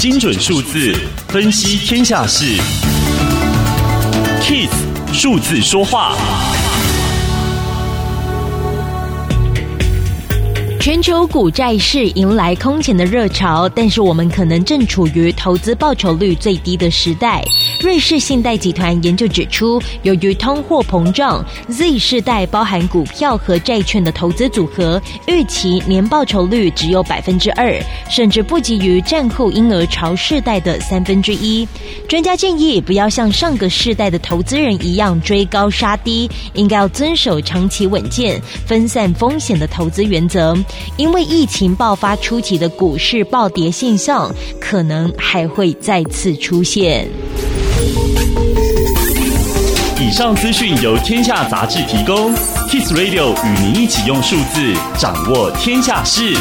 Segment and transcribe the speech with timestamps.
[0.00, 0.94] 精准数字
[1.28, 2.58] 分析天下事
[4.40, 4.70] ，KIS
[5.12, 6.16] 数字说话。
[10.80, 17.44] 全球股债市迎来空前的热潮，但是我们可能正处于投资报酬率最低的时代。
[17.82, 27.78] 瑞士信贷集团研究指出，由于通货膨胀，Z 世代包含股票和债券的投资组合，预期年报酬率只有百分之二，
[28.08, 31.68] 甚至不及于战后婴儿潮世代的三分之一。
[32.08, 40.56] 专家建议，不要像上个世代的投资人一样追高杀低，应该要遵守长期稳健、分散风险的投资原则。
[40.96, 47.08] 因为疫情爆发初期的股市暴跌现象，可能还会再次出现。
[49.98, 52.34] 以上资讯由天下杂志提供
[52.68, 56.34] ，Kiss Radio 与您一起用数字掌握天下事。